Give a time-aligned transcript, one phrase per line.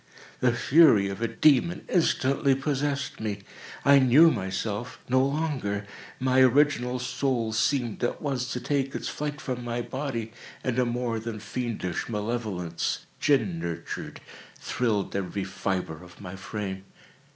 [0.39, 3.43] The fury of a demon instantly possessed me.
[3.85, 5.85] I knew myself no longer.
[6.19, 10.33] My original soul seemed, at once, to take its flight from my body
[10.63, 14.21] and a more than fiendish malevolence, gin nurtured,
[14.57, 16.83] thrilled every fibre of my frame.